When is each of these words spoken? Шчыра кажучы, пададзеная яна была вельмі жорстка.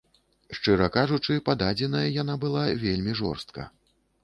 Шчыра 0.59 0.87
кажучы, 0.95 1.35
пададзеная 1.51 2.03
яна 2.21 2.39
была 2.47 2.65
вельмі 2.87 3.17
жорстка. 3.23 3.71